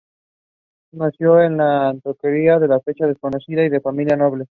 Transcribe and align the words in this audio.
Nació 0.93 1.41
en 1.43 1.61
Antioquía 1.61 2.55
en 2.55 2.81
fecha 2.81 3.05
desconocida 3.05 3.63
y 3.63 3.69
de 3.69 3.81
familia 3.81 4.15
noble. 4.15 4.45